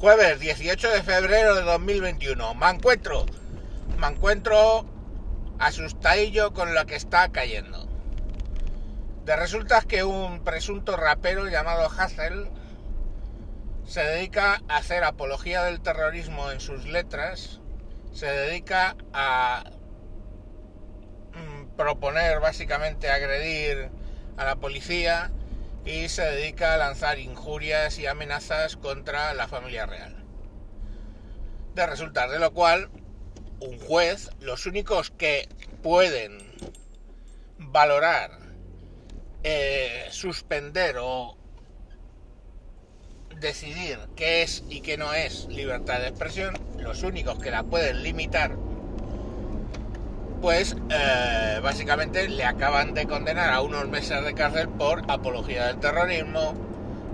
Jueves 0.00 0.38
18 0.38 0.90
de 0.92 1.02
febrero 1.02 1.56
de 1.56 1.62
2021. 1.62 2.54
Me 2.54 2.70
encuentro, 2.70 3.26
me 3.98 4.06
encuentro 4.06 4.86
asustadillo 5.58 6.52
con 6.52 6.72
lo 6.72 6.86
que 6.86 6.94
está 6.94 7.30
cayendo. 7.30 7.88
De 9.24 9.34
resulta 9.34 9.82
que 9.82 10.04
un 10.04 10.44
presunto 10.44 10.96
rapero 10.96 11.48
llamado 11.48 11.90
Hazel 11.90 12.48
se 13.88 14.04
dedica 14.04 14.62
a 14.68 14.76
hacer 14.76 15.02
apología 15.02 15.64
del 15.64 15.80
terrorismo 15.80 16.52
en 16.52 16.60
sus 16.60 16.86
letras, 16.86 17.60
se 18.12 18.26
dedica 18.26 18.96
a 19.12 19.64
mm, 21.34 21.74
proponer 21.76 22.38
básicamente 22.38 23.10
agredir 23.10 23.90
a 24.36 24.44
la 24.44 24.54
policía 24.54 25.32
y 25.88 26.10
se 26.10 26.22
dedica 26.22 26.74
a 26.74 26.76
lanzar 26.76 27.18
injurias 27.18 27.98
y 27.98 28.06
amenazas 28.06 28.76
contra 28.76 29.32
la 29.32 29.48
familia 29.48 29.86
real. 29.86 30.22
De 31.74 31.86
resultar 31.86 32.28
de 32.28 32.38
lo 32.38 32.52
cual, 32.52 32.90
un 33.60 33.78
juez, 33.78 34.30
los 34.40 34.66
únicos 34.66 35.10
que 35.10 35.48
pueden 35.82 36.38
valorar, 37.56 38.38
eh, 39.44 40.08
suspender 40.10 40.96
o 41.00 41.38
decidir 43.40 43.98
qué 44.14 44.42
es 44.42 44.64
y 44.68 44.82
qué 44.82 44.98
no 44.98 45.14
es 45.14 45.46
libertad 45.46 46.00
de 46.00 46.08
expresión, 46.08 46.58
los 46.78 47.02
únicos 47.02 47.38
que 47.38 47.50
la 47.50 47.62
pueden 47.62 48.02
limitar, 48.02 48.56
pues 50.40 50.76
eh, 50.90 51.60
básicamente 51.62 52.28
le 52.28 52.44
acaban 52.44 52.94
de 52.94 53.06
condenar 53.06 53.52
a 53.52 53.60
unos 53.60 53.88
meses 53.88 54.24
de 54.24 54.34
cárcel 54.34 54.68
por 54.68 55.02
apología 55.08 55.66
del 55.66 55.78
terrorismo, 55.78 56.54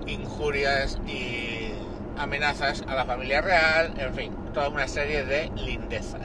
injurias 0.07 0.99
y 1.07 1.71
amenazas 2.17 2.83
a 2.87 2.95
la 2.95 3.05
familia 3.05 3.41
real, 3.41 3.93
en 3.97 4.13
fin, 4.13 4.35
toda 4.53 4.69
una 4.69 4.87
serie 4.87 5.25
de 5.25 5.51
lindezas. 5.55 6.21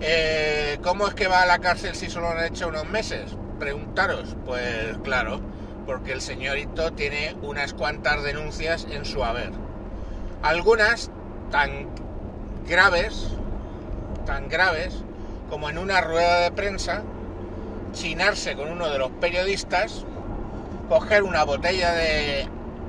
Eh, 0.00 0.78
¿Cómo 0.82 1.08
es 1.08 1.14
que 1.14 1.26
va 1.26 1.42
a 1.42 1.46
la 1.46 1.58
cárcel 1.58 1.94
si 1.94 2.08
solo 2.08 2.28
han 2.28 2.44
hecho 2.44 2.68
unos 2.68 2.88
meses? 2.88 3.36
Preguntaros, 3.58 4.36
pues 4.44 4.96
claro, 5.02 5.40
porque 5.86 6.12
el 6.12 6.20
señorito 6.20 6.92
tiene 6.92 7.34
unas 7.42 7.72
cuantas 7.72 8.22
denuncias 8.22 8.86
en 8.90 9.04
su 9.04 9.24
haber. 9.24 9.50
Algunas 10.42 11.10
tan 11.50 11.88
graves, 12.68 13.28
tan 14.26 14.48
graves, 14.48 15.02
como 15.48 15.70
en 15.70 15.78
una 15.78 16.02
rueda 16.02 16.40
de 16.40 16.50
prensa, 16.52 17.02
chinarse 17.92 18.54
con 18.54 18.70
uno 18.70 18.90
de 18.90 18.98
los 18.98 19.10
periodistas, 19.12 20.04
coger 20.90 21.22
una 21.22 21.44
botella 21.44 21.92
de 21.92 22.46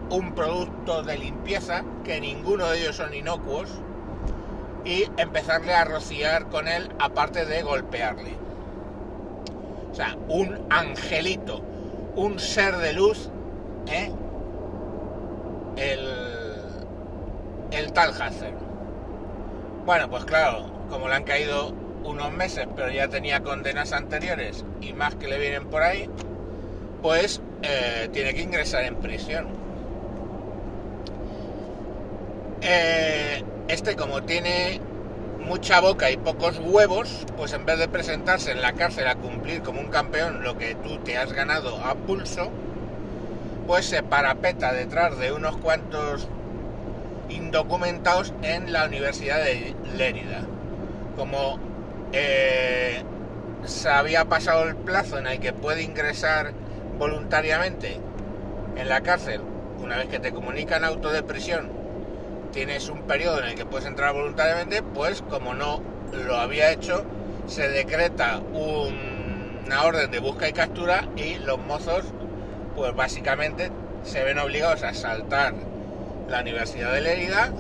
un 0.10 0.36
producto 0.36 1.04
de 1.04 1.18
limpieza, 1.18 1.86
que 2.04 2.20
ninguno 2.20 2.68
de 2.68 2.82
ellos 2.82 2.98
son 2.98 3.14
inocuos, 3.14 3.70
y 4.84 5.06
empezarle 5.18 5.74
a 5.74 5.86
rociar 5.86 6.50
con 6.50 6.68
él, 6.68 6.90
aparte 7.00 7.46
de 7.46 7.62
golpearle. 7.64 8.34
O 9.92 9.96
sea, 9.96 10.18
un 10.28 10.66
angelito 10.70 11.62
un 12.18 12.40
ser 12.40 12.76
de 12.78 12.94
luz, 12.94 13.30
¿eh? 13.86 14.12
el, 15.78 16.10
el 17.72 17.94
tal 17.94 18.20
Hacer. 18.20 18.56
Bueno, 19.86 20.10
pues 20.10 20.26
claro, 20.26 20.66
como 20.90 21.08
le 21.08 21.16
han 21.16 21.24
caído 21.24 21.74
unos 22.04 22.32
meses, 22.32 22.68
pero 22.76 22.90
ya 22.90 23.08
tenía 23.08 23.42
condenas 23.42 23.94
anteriores 23.94 24.66
y 24.82 24.94
más 24.94 25.16
que 25.16 25.28
le 25.28 25.40
vienen 25.40 25.68
por 25.68 25.84
ahí, 25.84 26.10
pues 27.02 27.42
eh, 27.64 28.10
tiene 28.12 28.34
que 28.34 28.42
ingresar 28.42 28.84
en 28.84 28.96
prisión. 28.96 29.48
Eh, 32.62 33.44
este 33.68 33.96
como 33.96 34.24
tiene 34.24 34.82
mucha 35.46 35.80
boca 35.80 36.12
y 36.12 36.18
pocos 36.18 36.60
huevos, 36.60 37.26
pues 37.38 37.54
en 37.54 37.66
vez 37.66 37.80
de 37.80 37.88
presentarse 37.88 38.52
en 38.52 38.62
la 38.62 38.74
cárcel 38.74 39.08
a 39.08 39.16
cumplir 39.16 39.62
como 39.62 39.80
un 39.80 39.88
campeón 39.88 40.44
lo 40.44 40.58
que 40.58 40.76
tú 40.76 40.98
te 41.00 41.18
has 41.18 41.32
ganado 41.34 41.78
a 41.86 41.96
pulso, 41.96 42.50
pues 43.66 43.86
se 43.86 44.04
parapeta 44.04 44.74
detrás 44.74 45.18
de 45.18 45.32
unos 45.32 45.58
cuantos 45.58 46.28
indocumentados 47.30 48.34
en 48.42 48.72
la 48.72 48.86
Universidad 48.86 49.38
de 49.38 49.76
Lérida. 49.96 50.42
Como 51.18 51.60
eh, 52.14 53.04
se 53.66 53.90
había 53.90 54.24
pasado 54.26 54.64
el 54.64 54.78
plazo 54.78 55.18
en 55.18 55.28
el 55.28 55.40
que 55.42 55.52
puede 55.52 55.84
ingresar 55.84 56.54
voluntariamente 56.98 58.00
en 58.78 58.88
la 58.88 59.02
cárcel, 59.02 59.42
una 59.84 59.98
vez 59.98 60.08
que 60.08 60.20
te 60.20 60.32
comunican 60.32 60.86
auto 60.86 61.12
de 61.12 61.24
prisión 61.24 61.78
tienes 62.58 62.90
un 62.90 63.04
periodo 63.04 63.40
en 63.40 63.50
el 63.50 63.56
que 63.56 63.66
puedes 63.66 63.86
entrar 63.86 64.14
voluntariamente, 64.14 64.82
pues 64.82 65.22
como 65.22 65.54
no 65.54 65.82
lo 66.12 66.38
había 66.38 66.72
hecho, 66.72 67.06
se 67.46 67.70
decreta 67.70 68.40
una 68.40 69.84
orden 69.84 70.10
de 70.12 70.20
busca 70.20 70.50
y 70.50 70.54
captura 70.54 71.08
y 71.16 71.36
los 71.36 71.60
mozos, 71.60 72.06
pues 72.76 72.96
básicamente 72.96 73.72
se 74.04 74.24
ven 74.24 74.40
obligados 74.40 74.84
a 74.84 74.94
saltar 74.94 75.54
la 76.30 76.42
Universidad 76.42 76.94
de 76.94 77.02
Lérida 77.02 77.52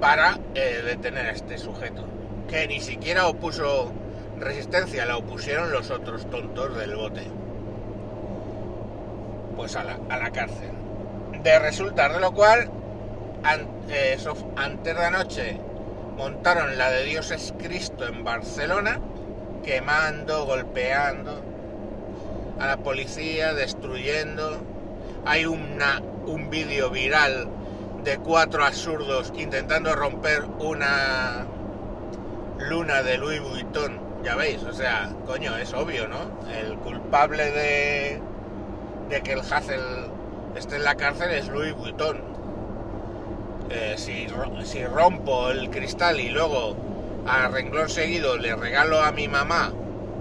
para 0.00 0.38
eh, 0.54 0.82
detener 0.84 1.26
a 1.26 1.32
este 1.32 1.58
sujeto, 1.58 2.04
que 2.50 2.66
ni 2.66 2.80
siquiera 2.80 3.28
opuso 3.28 3.92
resistencia, 4.40 5.06
la 5.06 5.16
opusieron 5.16 5.70
los 5.70 5.90
otros 5.90 6.28
tontos 6.28 6.76
del 6.76 6.96
bote. 6.96 7.22
Pues 9.56 9.76
a 9.76 9.84
la, 9.84 9.98
a 10.08 10.18
la 10.18 10.30
cárcel. 10.30 10.70
De 11.44 11.58
resultar 11.60 12.12
de 12.12 12.20
lo 12.20 12.32
cual, 12.32 12.68
eh, 13.88 14.18
antes 14.56 14.96
de 14.96 15.04
anoche 15.04 15.60
montaron 16.16 16.76
la 16.76 16.90
de 16.90 17.04
Dios 17.04 17.30
es 17.30 17.54
Cristo 17.56 18.06
en 18.06 18.24
Barcelona, 18.24 18.98
quemando, 19.64 20.44
golpeando 20.44 21.40
a 22.58 22.66
la 22.66 22.78
policía, 22.78 23.54
destruyendo. 23.54 24.58
Hay 25.24 25.46
un 25.46 26.50
vídeo 26.50 26.90
viral 26.90 27.48
de 28.02 28.18
cuatro 28.18 28.64
absurdos 28.64 29.32
intentando 29.36 29.94
romper 29.94 30.44
una 30.58 31.46
luna 32.68 33.02
de 33.02 33.18
Louis 33.18 33.40
Vuitton. 33.40 33.98
Ya 34.22 34.36
veis, 34.36 34.62
o 34.64 34.72
sea, 34.72 35.10
coño, 35.26 35.56
es 35.56 35.72
obvio, 35.72 36.06
¿no? 36.08 36.18
El 36.50 36.76
culpable 36.76 37.50
de, 37.50 38.20
de 39.08 39.20
que 39.22 39.32
el 39.32 39.40
Hazel 39.40 39.80
esté 40.56 40.76
en 40.76 40.84
la 40.84 40.94
cárcel 40.96 41.30
es 41.30 41.48
Louis 41.48 41.74
Vuitton 41.74 42.30
eh, 43.70 43.94
si, 43.96 44.26
si 44.64 44.84
rompo 44.84 45.50
el 45.50 45.70
cristal 45.70 46.18
y 46.18 46.28
luego 46.28 46.76
a 47.26 47.46
renglón 47.48 47.88
seguido 47.88 48.36
le 48.36 48.56
regalo 48.56 49.00
a 49.00 49.12
mi 49.12 49.28
mamá 49.28 49.72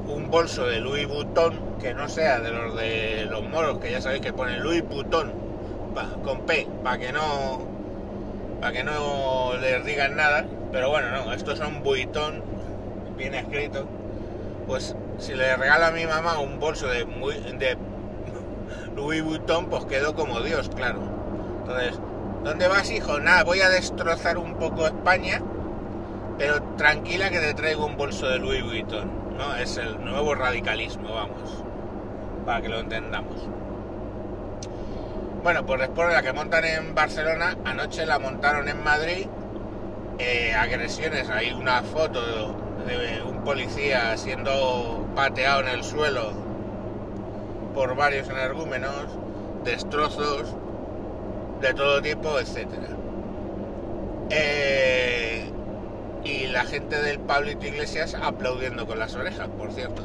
un 0.08 0.30
bolso 0.30 0.68
de 0.68 0.80
Louis 0.80 1.08
Vuitton 1.08 1.60
que 1.80 1.94
no 1.96 2.08
sea 2.10 2.40
de 2.40 2.52
los 2.52 2.76
de 2.76 3.26
los 3.30 3.44
moros, 3.50 3.80
que 3.80 3.92
ya 3.92 4.02
sabéis 4.02 4.22
que 4.22 4.34
pone 4.34 4.60
Louis 4.60 4.88
Vuitton 4.88 5.32
con 6.24 6.46
P, 6.46 6.68
para 6.84 6.98
que 7.00 7.12
no 7.12 7.68
para 8.62 8.72
que 8.74 8.84
no 8.84 9.54
les 9.60 9.84
digan 9.84 10.16
nada, 10.16 10.46
pero 10.72 10.90
bueno, 10.90 11.10
no, 11.12 11.34
estos 11.34 11.58
son 11.58 11.84
Vuitton, 11.84 12.44
bien 13.18 13.36
escrito. 13.36 13.86
Pues 14.68 14.96
si 15.18 15.34
le 15.34 15.56
regalo 15.56 15.86
a 15.86 15.92
mi 15.92 16.06
mamá 16.06 16.40
un 16.40 16.60
bolso 16.60 16.88
de, 16.88 17.06
de 17.06 17.78
Louis 18.96 19.24
Vuitton, 19.24 19.68
pues 19.68 19.86
quedo 19.86 20.14
como 20.16 20.42
Dios, 20.42 20.70
claro. 20.70 21.00
Entonces, 21.62 22.00
¿Dónde 22.44 22.70
vas, 22.70 22.90
hijo? 22.90 23.20
Nada, 23.20 23.44
voy 23.44 23.60
a 23.60 23.70
destrozar 23.70 24.38
un 24.38 24.56
poco 24.56 24.88
España, 24.88 25.42
pero 26.38 26.62
tranquila 26.78 27.30
que 27.30 27.40
te 27.40 27.54
traigo 27.54 27.86
un 27.86 27.98
bolso 27.98 28.30
de 28.30 28.40
Louis 28.40 28.64
Vuitton, 28.64 29.38
¿no? 29.38 29.56
Es 29.58 29.76
el 29.76 30.04
nuevo 30.04 30.36
radicalismo, 30.36 31.14
vamos, 31.14 31.64
para 32.46 32.62
que 32.62 32.70
lo 32.70 32.80
entendamos. 32.80 33.46
Bueno, 35.44 35.66
pues 35.66 35.82
después 35.82 36.08
de 36.08 36.14
la 36.14 36.22
que 36.22 36.32
montan 36.32 36.64
en 36.64 36.96
Barcelona, 36.96 37.58
anoche 37.66 38.06
la 38.06 38.20
montaron 38.20 38.70
en 38.70 38.82
Madrid, 38.86 39.28
eh, 40.20 40.54
agresiones, 40.54 41.30
hay 41.30 41.52
una 41.52 41.82
foto 41.82 42.56
de 42.86 43.22
un 43.22 43.44
policía 43.44 44.16
siendo 44.18 45.08
pateado 45.16 45.62
en 45.62 45.70
el 45.70 45.84
suelo 45.84 46.32
por 47.74 47.96
varios 47.96 48.30
energúmenos, 48.30 49.08
destrozos, 49.64 50.56
de 51.62 51.74
todo 51.74 52.02
tipo, 52.02 52.40
etcétera. 52.40 52.88
Eh, 54.30 55.50
y 56.24 56.48
la 56.48 56.66
gente 56.66 57.02
del 57.02 57.20
Pablito 57.20 57.66
Iglesias 57.66 58.16
aplaudiendo 58.22 58.86
con 58.86 59.00
las 59.00 59.16
orejas, 59.16 59.48
por 59.58 59.72
cierto. 59.72 60.04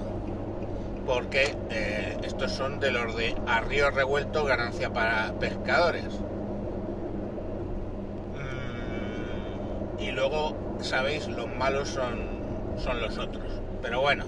Porque 1.06 1.54
eh, 1.70 2.16
estos 2.22 2.52
son 2.52 2.80
de 2.80 2.90
los 2.90 3.14
de 3.16 3.34
a 3.46 3.60
río 3.60 3.90
revuelto 3.90 4.44
ganancia 4.44 4.90
para 4.90 5.32
pescadores. 5.34 6.04
Y 10.04 10.12
luego, 10.12 10.56
sabéis, 10.80 11.26
los 11.28 11.48
malos 11.56 11.88
son, 11.88 12.28
son 12.76 13.00
los 13.00 13.18
otros. 13.18 13.60
Pero 13.82 14.00
bueno. 14.00 14.24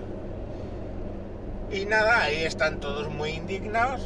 Y 1.71 1.85
nada, 1.85 2.23
ahí 2.23 2.45
están 2.45 2.81
todos 2.81 3.09
muy 3.09 3.31
indignados 3.31 4.03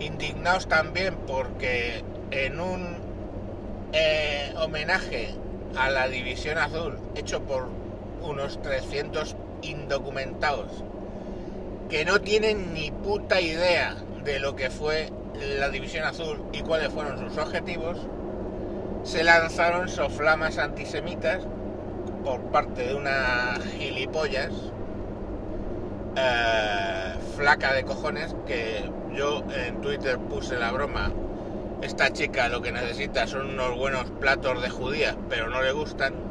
indignados 0.00 0.66
también 0.66 1.14
porque 1.26 2.02
en 2.30 2.60
un 2.60 2.96
eh, 3.92 4.52
homenaje 4.56 5.34
a 5.76 5.90
la 5.90 6.08
División 6.08 6.58
Azul 6.58 6.98
hecho 7.14 7.42
por 7.42 7.68
unos 8.22 8.60
300 8.62 9.36
indocumentados 9.62 10.84
que 11.88 12.04
no 12.04 12.20
tienen 12.20 12.72
ni 12.72 12.90
puta 12.90 13.40
idea 13.40 13.96
de 14.24 14.38
lo 14.38 14.56
que 14.56 14.70
fue 14.70 15.10
la 15.58 15.68
División 15.68 16.04
Azul 16.04 16.42
y 16.52 16.60
cuáles 16.60 16.90
fueron 16.90 17.18
sus 17.18 17.36
objetivos, 17.38 17.98
se 19.02 19.24
lanzaron 19.24 19.88
soflamas 19.88 20.58
antisemitas 20.58 21.40
por 22.24 22.40
parte 22.50 22.88
de 22.88 22.94
una 22.94 23.58
gilipollas 23.78 24.52
eh, 26.16 27.14
flaca 27.36 27.72
de 27.72 27.84
cojones 27.84 28.34
que 28.46 28.90
yo 29.14 29.42
en 29.54 29.80
Twitter 29.80 30.18
puse 30.18 30.56
la 30.58 30.70
broma. 30.72 31.10
Esta 31.82 32.12
chica 32.12 32.48
lo 32.48 32.60
que 32.60 32.72
necesita 32.72 33.26
son 33.26 33.50
unos 33.50 33.76
buenos 33.76 34.10
platos 34.20 34.60
de 34.60 34.68
judías, 34.68 35.16
pero 35.28 35.48
no 35.48 35.62
le 35.62 35.72
gustan. 35.72 36.29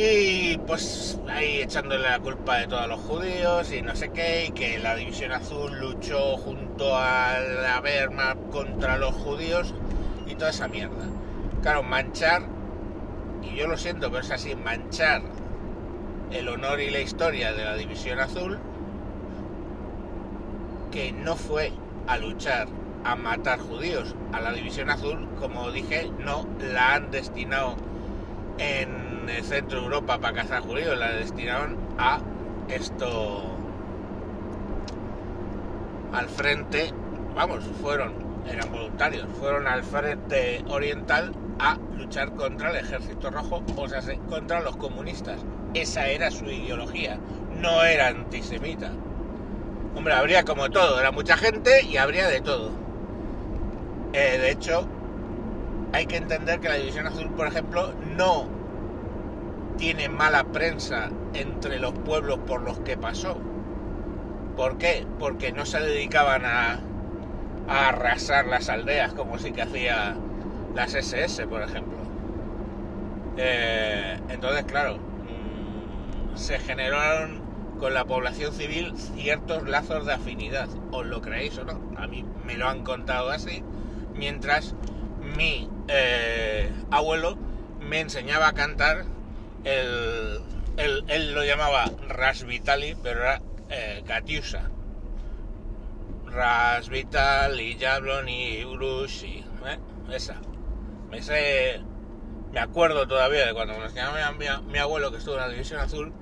Y 0.00 0.56
pues 0.58 1.18
ahí 1.28 1.60
echándole 1.60 2.08
la 2.08 2.20
culpa 2.20 2.58
de 2.58 2.68
todos 2.68 2.86
los 2.86 3.00
judíos 3.00 3.72
y 3.72 3.82
no 3.82 3.96
sé 3.96 4.10
qué, 4.10 4.44
y 4.46 4.52
que 4.52 4.78
la 4.78 4.94
División 4.94 5.32
Azul 5.32 5.76
luchó 5.80 6.36
junto 6.36 6.96
a 6.96 7.40
la 7.40 7.80
Wehrmacht 7.82 8.38
contra 8.52 8.96
los 8.96 9.12
judíos 9.12 9.74
y 10.28 10.36
toda 10.36 10.50
esa 10.50 10.68
mierda. 10.68 11.04
Claro, 11.62 11.82
manchar, 11.82 12.42
y 13.42 13.56
yo 13.56 13.66
lo 13.66 13.76
siento, 13.76 14.08
pero 14.12 14.22
es 14.22 14.30
así, 14.30 14.54
manchar 14.54 15.22
el 16.30 16.48
honor 16.48 16.80
y 16.80 16.90
la 16.90 17.00
historia 17.00 17.52
de 17.52 17.64
la 17.64 17.74
División 17.74 18.20
Azul, 18.20 18.56
que 20.92 21.10
no 21.10 21.34
fue 21.34 21.72
a 22.06 22.18
luchar 22.18 22.68
a 23.02 23.16
matar 23.16 23.58
judíos. 23.58 24.14
A 24.32 24.40
la 24.40 24.52
División 24.52 24.90
Azul, 24.90 25.28
como 25.40 25.72
dije, 25.72 26.08
no 26.20 26.46
la 26.60 26.94
han 26.94 27.10
destinado 27.10 27.74
en 28.58 29.07
el 29.28 29.44
centro 29.44 29.78
de 29.78 29.84
Europa 29.84 30.18
para 30.18 30.42
cazar 30.42 30.62
judíos, 30.62 30.98
la 30.98 31.10
destinaron 31.12 31.76
a 31.98 32.20
esto 32.68 33.42
al 36.12 36.28
frente, 36.28 36.92
vamos, 37.34 37.64
fueron, 37.80 38.14
eran 38.50 38.70
voluntarios, 38.70 39.26
fueron 39.38 39.66
al 39.66 39.82
frente 39.82 40.64
oriental 40.68 41.32
a 41.58 41.76
luchar 41.96 42.32
contra 42.34 42.70
el 42.70 42.76
ejército 42.76 43.30
rojo, 43.30 43.62
o 43.76 43.88
sea, 43.88 44.00
contra 44.28 44.60
los 44.60 44.76
comunistas. 44.76 45.40
Esa 45.74 46.08
era 46.08 46.30
su 46.30 46.46
ideología, 46.46 47.18
no 47.60 47.84
era 47.84 48.08
antisemita. 48.08 48.90
Hombre, 49.94 50.14
habría 50.14 50.44
como 50.44 50.70
todo, 50.70 51.00
era 51.00 51.10
mucha 51.10 51.36
gente 51.36 51.82
y 51.84 51.96
habría 51.96 52.28
de 52.28 52.40
todo. 52.40 52.70
Eh, 54.12 54.38
de 54.38 54.50
hecho, 54.50 54.86
hay 55.92 56.06
que 56.06 56.16
entender 56.16 56.60
que 56.60 56.68
la 56.68 56.76
División 56.76 57.06
Azul, 57.06 57.30
por 57.30 57.46
ejemplo, 57.46 57.92
no 58.16 58.57
tiene 59.78 60.08
mala 60.08 60.44
prensa 60.44 61.08
entre 61.32 61.78
los 61.78 61.92
pueblos 61.92 62.38
por 62.40 62.62
los 62.62 62.80
que 62.80 62.96
pasó. 62.98 63.38
¿Por 64.56 64.76
qué? 64.76 65.06
Porque 65.18 65.52
no 65.52 65.64
se 65.64 65.80
dedicaban 65.80 66.44
a, 66.44 66.80
a 67.68 67.88
arrasar 67.88 68.46
las 68.46 68.68
aldeas 68.68 69.14
como 69.14 69.38
sí 69.38 69.52
que 69.52 69.62
hacía 69.62 70.16
las 70.74 70.94
SS, 70.94 71.46
por 71.46 71.62
ejemplo. 71.62 71.96
Eh, 73.36 74.18
entonces, 74.30 74.64
claro, 74.64 74.96
mm, 74.96 76.36
se 76.36 76.58
generaron 76.58 77.40
con 77.78 77.94
la 77.94 78.04
población 78.04 78.52
civil 78.52 78.92
ciertos 78.96 79.68
lazos 79.68 80.06
de 80.06 80.14
afinidad. 80.14 80.68
¿Os 80.90 81.06
lo 81.06 81.22
creéis 81.22 81.56
o 81.58 81.64
no? 81.64 81.80
A 81.96 82.08
mí 82.08 82.24
me 82.44 82.56
lo 82.56 82.68
han 82.68 82.82
contado 82.82 83.30
así. 83.30 83.62
Mientras 84.16 84.74
mi 85.36 85.70
eh, 85.86 86.72
abuelo 86.90 87.36
me 87.80 88.00
enseñaba 88.00 88.48
a 88.48 88.52
cantar 88.54 89.04
el, 89.64 90.40
él 90.76 91.34
lo 91.34 91.44
llamaba 91.44 91.90
Ras 92.08 92.44
Vitali, 92.44 92.96
pero 93.02 93.20
era 93.20 93.42
eh, 93.70 94.02
Katiusa. 94.06 94.70
Ras 96.26 96.88
Vitali, 96.88 97.76
Jablon 97.78 98.28
y 98.28 98.64
Urushi. 98.64 99.44
¿eh? 99.66 99.78
Esa. 100.10 100.36
Me 101.10 101.20
me 102.52 102.60
acuerdo 102.60 103.06
todavía 103.06 103.46
de 103.46 103.52
cuando 103.52 103.78
me 103.78 103.84
enseñaba 103.84 104.32
mi, 104.32 104.78
abuelo 104.78 105.10
que 105.10 105.18
estuvo 105.18 105.34
en 105.34 105.40
la 105.40 105.48
División 105.48 105.80
Azul, 105.80 106.12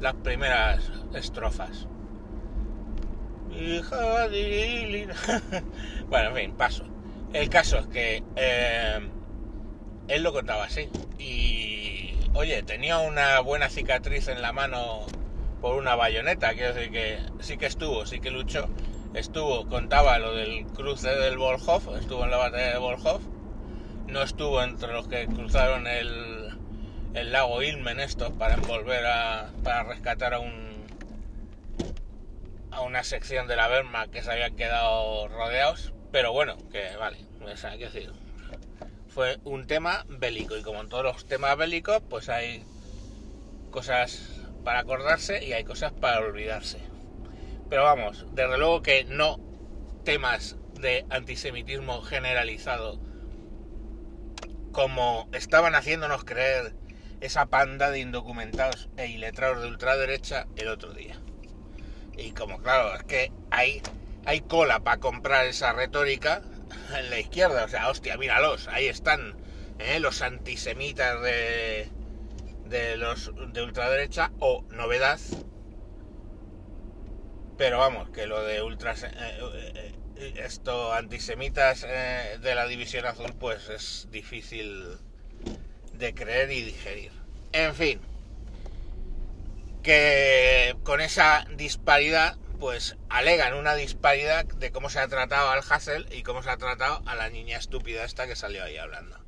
las 0.00 0.14
primeras 0.14 0.90
estrofas. 1.14 1.86
Bueno, 6.08 6.30
en 6.30 6.34
fin, 6.34 6.56
paso. 6.56 6.84
El 7.32 7.50
caso 7.50 7.78
es 7.78 7.86
que 7.88 8.22
eh, 8.36 9.10
él 10.08 10.22
lo 10.22 10.32
contaba 10.32 10.64
así. 10.64 10.88
Y, 11.18 12.07
oye, 12.34 12.62
tenía 12.62 12.98
una 12.98 13.40
buena 13.40 13.68
cicatriz 13.68 14.28
en 14.28 14.42
la 14.42 14.52
mano 14.52 15.06
por 15.60 15.76
una 15.76 15.94
bayoneta. 15.94 16.54
Quiero 16.54 16.74
decir 16.74 16.90
que 16.90 17.18
sí 17.40 17.56
que 17.56 17.66
estuvo, 17.66 18.06
sí 18.06 18.20
que 18.20 18.30
luchó. 18.30 18.68
Estuvo, 19.14 19.68
contaba 19.68 20.18
lo 20.18 20.34
del 20.34 20.66
cruce 20.66 21.08
del 21.08 21.38
Volhov, 21.38 21.96
estuvo 21.96 22.24
en 22.24 22.30
la 22.30 22.36
batalla 22.36 22.72
de 22.72 22.78
Volhov 22.78 23.20
no 24.08 24.22
estuvo 24.22 24.62
entre 24.62 24.92
los 24.92 25.06
que 25.06 25.26
cruzaron 25.26 25.86
el, 25.86 26.48
el 27.14 27.32
lago 27.32 27.62
Ilmen 27.62 28.00
estos 28.00 28.32
para 28.32 28.54
envolver 28.54 29.04
a, 29.04 29.50
para 29.62 29.82
rescatar 29.82 30.34
a 30.34 30.40
un 30.40 30.78
a 32.70 32.80
una 32.80 33.02
sección 33.02 33.46
de 33.48 33.56
la 33.56 33.68
Berma 33.68 34.08
que 34.08 34.22
se 34.22 34.30
habían 34.30 34.56
quedado 34.56 35.28
rodeados 35.28 35.92
pero 36.10 36.32
bueno 36.32 36.56
que 36.72 36.96
vale 36.96 37.18
que 37.38 37.84
decir 37.84 38.12
fue 39.18 39.40
un 39.42 39.66
tema 39.66 40.04
bélico 40.08 40.56
y 40.56 40.62
como 40.62 40.80
en 40.80 40.88
todos 40.88 41.02
los 41.02 41.26
temas 41.26 41.56
bélicos 41.56 42.00
pues 42.08 42.28
hay 42.28 42.64
cosas 43.72 44.30
para 44.62 44.78
acordarse 44.78 45.44
y 45.44 45.54
hay 45.54 45.64
cosas 45.64 45.90
para 45.90 46.20
olvidarse 46.20 46.78
pero 47.68 47.82
vamos 47.82 48.26
desde 48.30 48.56
luego 48.58 48.80
que 48.80 49.02
no 49.02 49.40
temas 50.04 50.54
de 50.80 51.04
antisemitismo 51.10 52.00
generalizado 52.02 53.00
como 54.70 55.28
estaban 55.32 55.74
haciéndonos 55.74 56.22
creer 56.22 56.76
esa 57.20 57.46
panda 57.46 57.90
de 57.90 57.98
indocumentados 57.98 58.88
e 58.96 59.08
iletrados 59.08 59.60
de 59.62 59.66
ultraderecha 59.66 60.46
el 60.54 60.68
otro 60.68 60.92
día. 60.92 61.18
Y 62.16 62.30
como 62.30 62.58
claro, 62.62 62.94
es 62.94 63.02
que 63.02 63.32
hay, 63.50 63.82
hay 64.26 64.42
cola 64.42 64.78
para 64.78 64.98
comprar 64.98 65.46
esa 65.46 65.72
retórica 65.72 66.42
en 66.96 67.10
la 67.10 67.18
izquierda, 67.18 67.64
o 67.64 67.68
sea, 67.68 67.88
hostia, 67.88 68.16
míralos, 68.16 68.68
ahí 68.68 68.86
están 68.86 69.36
¿eh? 69.78 70.00
los 70.00 70.22
antisemitas 70.22 71.20
de, 71.22 71.88
de 72.66 72.96
los 72.96 73.32
de 73.52 73.62
ultraderecha 73.62 74.32
o 74.38 74.64
novedad. 74.70 75.18
Pero 77.56 77.78
vamos, 77.78 78.10
que 78.10 78.26
lo 78.26 78.42
de 78.44 78.62
ultra 78.62 78.94
eh, 78.94 79.92
eh, 80.16 80.34
esto 80.36 80.92
antisemitas 80.92 81.82
de 81.82 82.54
la 82.54 82.66
división 82.66 83.06
azul 83.06 83.34
pues 83.38 83.68
es 83.68 84.08
difícil 84.10 84.98
de 85.94 86.14
creer 86.14 86.50
y 86.52 86.62
digerir. 86.62 87.12
En 87.52 87.74
fin, 87.74 88.00
que 89.82 90.76
con 90.82 91.00
esa 91.00 91.46
disparidad 91.56 92.36
pues 92.58 92.96
alegan 93.08 93.54
una 93.54 93.74
disparidad 93.74 94.44
de 94.44 94.72
cómo 94.72 94.90
se 94.90 94.98
ha 94.98 95.08
tratado 95.08 95.50
al 95.50 95.62
Hassel 95.68 96.06
y 96.12 96.22
cómo 96.22 96.42
se 96.42 96.50
ha 96.50 96.56
tratado 96.56 97.02
a 97.06 97.14
la 97.14 97.30
niña 97.30 97.56
estúpida 97.56 98.04
esta 98.04 98.26
que 98.26 98.36
salió 98.36 98.64
ahí 98.64 98.76
hablando. 98.76 99.18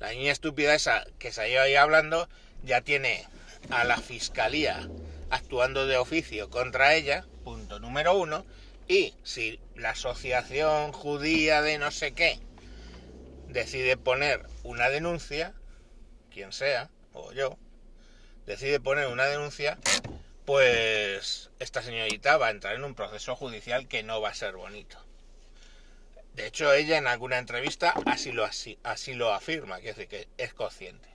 La 0.00 0.10
niña 0.10 0.32
estúpida 0.32 0.74
esa 0.74 1.04
que 1.18 1.32
salió 1.32 1.62
ahí 1.62 1.74
hablando 1.74 2.28
ya 2.62 2.82
tiene 2.82 3.26
a 3.70 3.84
la 3.84 3.96
fiscalía 3.96 4.88
actuando 5.30 5.86
de 5.86 5.96
oficio 5.96 6.50
contra 6.50 6.94
ella, 6.94 7.24
punto 7.44 7.80
número 7.80 8.16
uno, 8.16 8.44
y 8.86 9.14
si 9.22 9.60
la 9.74 9.90
asociación 9.90 10.92
judía 10.92 11.62
de 11.62 11.78
no 11.78 11.90
sé 11.90 12.12
qué 12.12 12.38
decide 13.48 13.96
poner 13.96 14.46
una 14.62 14.90
denuncia, 14.90 15.54
quien 16.30 16.52
sea, 16.52 16.90
o 17.12 17.32
yo, 17.32 17.56
decide 18.46 18.80
poner 18.80 19.06
una 19.06 19.24
denuncia, 19.24 19.78
pues 20.44 21.50
esta 21.58 21.82
señorita 21.82 22.36
va 22.36 22.48
a 22.48 22.50
entrar 22.50 22.74
en 22.74 22.84
un 22.84 22.94
proceso 22.94 23.34
judicial 23.36 23.88
que 23.88 24.02
no 24.02 24.20
va 24.20 24.30
a 24.30 24.34
ser 24.34 24.56
bonito. 24.56 24.98
De 26.34 26.46
hecho, 26.46 26.72
ella 26.72 26.98
en 26.98 27.06
alguna 27.06 27.38
entrevista 27.38 27.94
así 28.06 28.32
lo, 28.32 28.44
así, 28.44 28.78
así 28.82 29.14
lo 29.14 29.32
afirma, 29.32 29.80
que 29.80 29.90
es 29.90 29.96
decir, 29.96 30.08
que 30.08 30.28
es 30.36 30.52
consciente. 30.52 31.08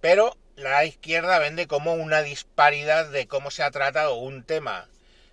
Pero 0.00 0.36
la 0.56 0.84
izquierda 0.84 1.38
vende 1.38 1.66
como 1.66 1.94
una 1.94 2.22
disparidad 2.22 3.08
de 3.10 3.26
cómo 3.26 3.50
se 3.50 3.62
ha 3.62 3.70
tratado 3.70 4.14
un 4.14 4.44
tema 4.44 4.88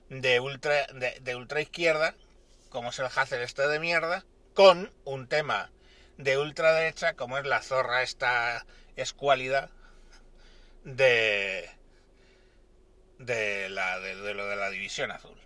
de 0.09 0.39
ultra, 0.39 0.87
de, 0.87 1.35
ultra 1.35 1.61
izquierda, 1.61 2.15
como 2.69 2.89
es 2.89 2.99
el 2.99 3.05
Hacer 3.05 3.41
este 3.41 3.67
de 3.67 3.79
mierda, 3.79 4.25
con 4.53 4.91
un 5.05 5.27
tema 5.27 5.71
de 6.17 6.37
ultraderecha, 6.37 7.13
como 7.13 7.37
es 7.37 7.45
la 7.45 7.61
zorra 7.61 8.01
esta 8.01 8.65
escuálida 8.95 9.69
de, 10.83 11.69
de, 13.19 13.69
la, 13.69 13.99
de, 13.99 14.15
lo 14.33 14.47
de 14.47 14.55
la 14.55 14.71
división 14.71 15.11
azul. 15.11 15.37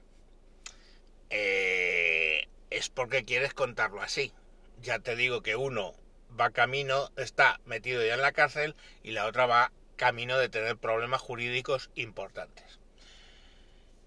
eh, 1.29 2.47
es 2.69 2.89
porque 2.89 3.25
quieres 3.25 3.53
contarlo 3.53 4.01
así. 4.01 4.33
Ya 4.81 4.99
te 4.99 5.15
digo 5.15 5.41
que 5.43 5.55
uno 5.55 5.93
va 6.39 6.51
camino, 6.51 7.11
está 7.17 7.59
metido 7.65 8.05
ya 8.05 8.15
en 8.15 8.21
la 8.21 8.31
cárcel 8.31 8.75
y 9.03 9.11
la 9.11 9.25
otra 9.25 9.45
va 9.45 9.71
camino 9.97 10.37
de 10.37 10.49
tener 10.49 10.77
problemas 10.77 11.21
jurídicos 11.21 11.89
importantes. 11.95 12.79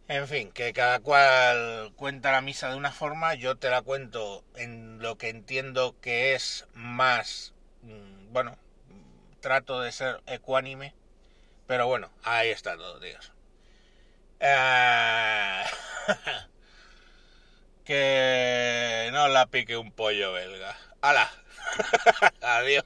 En 0.08 0.28
fin, 0.28 0.52
que 0.52 0.72
cada 0.72 1.00
cual 1.00 1.92
cuenta 1.96 2.32
la 2.32 2.40
misa 2.40 2.70
de 2.70 2.76
una 2.76 2.92
forma, 2.92 3.34
yo 3.34 3.56
te 3.56 3.70
la 3.70 3.82
cuento 3.82 4.44
en 4.56 5.00
lo 5.00 5.16
que 5.18 5.28
entiendo 5.28 5.96
que 6.00 6.34
es 6.34 6.66
más, 6.74 7.54
mm, 7.82 8.32
bueno, 8.32 8.58
trato 9.40 9.80
de 9.80 9.92
ser 9.92 10.22
ecuánime, 10.26 10.94
pero 11.66 11.86
bueno, 11.88 12.10
ahí 12.24 12.50
está 12.50 12.76
todo, 12.76 13.00
Dios. 13.00 13.32
Eh, 14.40 15.62
que 17.84 19.08
no 19.12 19.28
la 19.28 19.46
pique 19.46 19.76
un 19.76 19.92
pollo 19.92 20.32
belga. 20.32 20.76
¡Hala! 21.00 21.30
Adiós. 22.42 22.84